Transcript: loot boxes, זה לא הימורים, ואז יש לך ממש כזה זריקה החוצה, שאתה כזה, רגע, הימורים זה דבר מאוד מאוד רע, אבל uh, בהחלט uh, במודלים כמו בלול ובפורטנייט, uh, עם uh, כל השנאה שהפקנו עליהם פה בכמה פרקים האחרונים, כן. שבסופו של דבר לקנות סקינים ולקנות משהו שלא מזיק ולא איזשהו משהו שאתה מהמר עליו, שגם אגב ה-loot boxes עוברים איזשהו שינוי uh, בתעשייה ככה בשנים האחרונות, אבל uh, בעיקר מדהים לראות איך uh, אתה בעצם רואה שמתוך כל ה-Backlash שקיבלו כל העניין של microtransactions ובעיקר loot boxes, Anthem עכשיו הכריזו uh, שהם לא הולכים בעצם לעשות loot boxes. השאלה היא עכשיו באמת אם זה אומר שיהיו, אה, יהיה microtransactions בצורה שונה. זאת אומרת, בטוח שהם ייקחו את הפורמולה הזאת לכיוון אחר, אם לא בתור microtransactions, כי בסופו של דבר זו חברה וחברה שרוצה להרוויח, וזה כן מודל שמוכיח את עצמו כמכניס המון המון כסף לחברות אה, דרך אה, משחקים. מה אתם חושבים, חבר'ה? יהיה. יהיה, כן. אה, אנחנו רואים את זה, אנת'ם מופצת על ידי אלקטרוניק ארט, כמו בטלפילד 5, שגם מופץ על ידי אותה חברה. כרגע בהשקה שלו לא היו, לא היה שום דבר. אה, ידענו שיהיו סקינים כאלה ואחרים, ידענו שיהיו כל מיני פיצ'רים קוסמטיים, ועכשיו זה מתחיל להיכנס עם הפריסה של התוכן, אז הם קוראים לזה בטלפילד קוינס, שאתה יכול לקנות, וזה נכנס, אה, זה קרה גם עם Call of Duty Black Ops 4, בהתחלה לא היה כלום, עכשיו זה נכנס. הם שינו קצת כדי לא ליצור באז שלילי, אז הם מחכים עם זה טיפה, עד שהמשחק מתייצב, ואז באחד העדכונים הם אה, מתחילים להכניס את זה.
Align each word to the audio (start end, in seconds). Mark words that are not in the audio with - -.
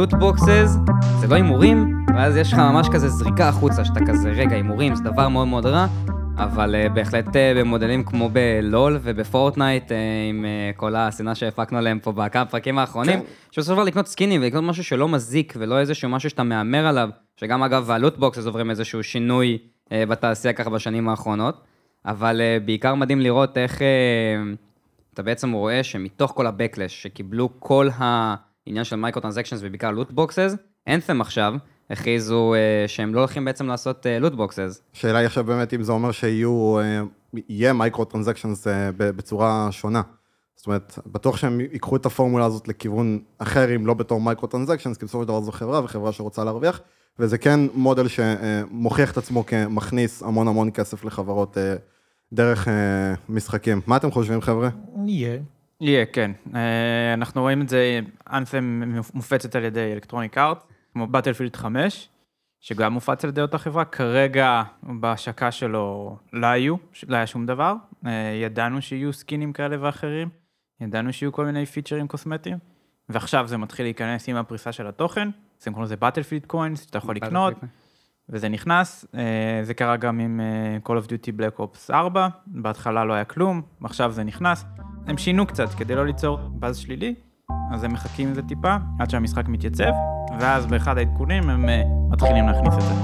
loot 0.00 0.14
boxes, 0.14 0.76
זה 1.20 1.26
לא 1.26 1.34
הימורים, 1.34 2.04
ואז 2.14 2.36
יש 2.36 2.52
לך 2.52 2.58
ממש 2.58 2.88
כזה 2.92 3.08
זריקה 3.08 3.48
החוצה, 3.48 3.84
שאתה 3.84 4.00
כזה, 4.08 4.30
רגע, 4.30 4.56
הימורים 4.56 4.94
זה 4.94 5.04
דבר 5.04 5.28
מאוד 5.28 5.48
מאוד 5.48 5.66
רע, 5.66 5.86
אבל 6.36 6.74
uh, 6.74 6.92
בהחלט 6.92 7.26
uh, 7.26 7.30
במודלים 7.56 8.04
כמו 8.04 8.28
בלול 8.32 8.98
ובפורטנייט, 9.02 9.90
uh, 9.90 9.94
עם 10.28 10.44
uh, 10.44 10.76
כל 10.76 10.96
השנאה 10.96 11.34
שהפקנו 11.34 11.78
עליהם 11.78 11.98
פה 11.98 12.12
בכמה 12.12 12.44
פרקים 12.44 12.78
האחרונים, 12.78 13.20
כן. 13.20 13.26
שבסופו 13.50 13.62
של 13.62 13.72
דבר 13.72 13.84
לקנות 13.84 14.06
סקינים 14.06 14.42
ולקנות 14.42 14.64
משהו 14.64 14.84
שלא 14.84 15.08
מזיק 15.08 15.54
ולא 15.56 15.78
איזשהו 15.78 16.08
משהו 16.08 16.30
שאתה 16.30 16.42
מהמר 16.42 16.86
עליו, 16.86 17.08
שגם 17.36 17.62
אגב 17.62 17.90
ה-loot 17.90 18.18
boxes 18.18 18.46
עוברים 18.46 18.70
איזשהו 18.70 19.02
שינוי 19.02 19.58
uh, 19.84 19.90
בתעשייה 20.08 20.52
ככה 20.52 20.70
בשנים 20.70 21.08
האחרונות, 21.08 21.60
אבל 22.06 22.40
uh, 22.40 22.66
בעיקר 22.66 22.94
מדהים 22.94 23.20
לראות 23.20 23.58
איך 23.58 23.78
uh, 23.78 23.82
אתה 25.14 25.22
בעצם 25.22 25.52
רואה 25.52 25.82
שמתוך 25.82 26.32
כל 26.34 26.46
ה-Backlash 26.46 26.88
שקיבלו 26.88 27.48
כל 27.58 27.88
העניין 28.70 28.84
של 28.84 28.96
microtransactions 28.96 29.60
ובעיקר 29.62 29.90
loot 29.90 30.10
boxes, 30.10 30.56
Anthem 30.88 31.20
עכשיו 31.20 31.54
הכריזו 31.90 32.54
uh, 32.54 32.88
שהם 32.88 33.14
לא 33.14 33.18
הולכים 33.20 33.44
בעצם 33.44 33.66
לעשות 33.66 34.06
loot 34.20 34.32
boxes. 34.32 34.82
השאלה 34.94 35.18
היא 35.18 35.26
עכשיו 35.26 35.44
באמת 35.44 35.74
אם 35.74 35.82
זה 35.82 35.92
אומר 35.92 36.12
שיהיו, 36.12 36.78
אה, 36.78 37.02
יהיה 37.48 37.72
microtransactions 37.72 38.66
בצורה 38.96 39.68
שונה. 39.70 40.02
זאת 40.56 40.66
אומרת, 40.66 40.98
בטוח 41.06 41.36
שהם 41.36 41.60
ייקחו 41.60 41.96
את 41.96 42.06
הפורמולה 42.06 42.44
הזאת 42.44 42.68
לכיוון 42.68 43.18
אחר, 43.38 43.76
אם 43.76 43.86
לא 43.86 43.94
בתור 43.94 44.20
microtransactions, 44.20 44.96
כי 44.96 45.04
בסופו 45.04 45.22
של 45.22 45.28
דבר 45.28 45.40
זו 45.40 45.52
חברה 45.52 45.84
וחברה 45.84 46.12
שרוצה 46.12 46.44
להרוויח, 46.44 46.80
וזה 47.18 47.38
כן 47.38 47.60
מודל 47.74 48.06
שמוכיח 48.08 49.12
את 49.12 49.16
עצמו 49.16 49.46
כמכניס 49.46 50.22
המון 50.22 50.48
המון 50.48 50.70
כסף 50.70 51.04
לחברות 51.04 51.58
אה, 51.58 51.74
דרך 52.32 52.68
אה, 52.68 53.14
משחקים. 53.28 53.80
מה 53.86 53.96
אתם 53.96 54.10
חושבים, 54.10 54.40
חבר'ה? 54.40 54.68
יהיה. 55.06 55.38
יהיה, 55.80 56.06
כן. 56.06 56.30
אה, 56.54 57.14
אנחנו 57.14 57.40
רואים 57.40 57.62
את 57.62 57.68
זה, 57.68 58.00
אנת'ם 58.32 58.82
מופצת 59.14 59.56
על 59.56 59.64
ידי 59.64 59.92
אלקטרוניק 59.92 60.38
ארט, 60.38 60.64
כמו 60.92 61.06
בטלפילד 61.06 61.56
5, 61.56 62.08
שגם 62.60 62.92
מופץ 62.92 63.24
על 63.24 63.30
ידי 63.30 63.40
אותה 63.40 63.58
חברה. 63.58 63.84
כרגע 63.84 64.62
בהשקה 64.82 65.50
שלו 65.50 66.16
לא 66.32 66.46
היו, 66.46 66.76
לא 67.08 67.16
היה 67.16 67.26
שום 67.26 67.46
דבר. 67.46 67.74
אה, 68.06 68.10
ידענו 68.44 68.82
שיהיו 68.82 69.12
סקינים 69.12 69.52
כאלה 69.52 69.76
ואחרים, 69.80 70.28
ידענו 70.80 71.12
שיהיו 71.12 71.32
כל 71.32 71.46
מיני 71.46 71.66
פיצ'רים 71.66 72.08
קוסמטיים, 72.08 72.58
ועכשיו 73.08 73.46
זה 73.46 73.56
מתחיל 73.56 73.86
להיכנס 73.86 74.28
עם 74.28 74.36
הפריסה 74.36 74.72
של 74.72 74.86
התוכן, 74.86 75.28
אז 75.60 75.66
הם 75.66 75.72
קוראים 75.72 75.84
לזה 75.84 75.96
בטלפילד 75.96 76.46
קוינס, 76.46 76.82
שאתה 76.86 76.98
יכול 76.98 77.16
לקנות, 77.16 77.54
וזה 78.28 78.48
נכנס, 78.48 79.04
אה, 79.14 79.60
זה 79.62 79.74
קרה 79.74 79.96
גם 79.96 80.20
עם 80.20 80.40
Call 80.84 80.90
of 80.90 81.06
Duty 81.06 81.40
Black 81.40 81.60
Ops 81.60 81.92
4, 81.94 82.28
בהתחלה 82.46 83.04
לא 83.04 83.12
היה 83.12 83.24
כלום, 83.24 83.62
עכשיו 83.84 84.12
זה 84.12 84.24
נכנס. 84.24 84.64
הם 85.06 85.18
שינו 85.18 85.46
קצת 85.46 85.74
כדי 85.74 85.94
לא 85.94 86.06
ליצור 86.06 86.38
באז 86.52 86.76
שלילי, 86.76 87.14
אז 87.72 87.84
הם 87.84 87.92
מחכים 87.92 88.28
עם 88.28 88.34
זה 88.34 88.42
טיפה, 88.42 88.76
עד 88.98 89.10
שהמשחק 89.10 89.48
מתייצב, 89.48 89.92
ואז 90.40 90.66
באחד 90.66 90.98
העדכונים 90.98 91.50
הם 91.50 91.68
אה, 91.68 91.82
מתחילים 92.10 92.46
להכניס 92.46 92.74
את 92.74 92.80
זה. 92.80 92.99